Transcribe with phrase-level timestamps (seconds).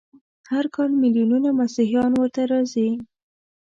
[0.51, 2.87] هر کال ملیونونه مسیحیان ورته راځي.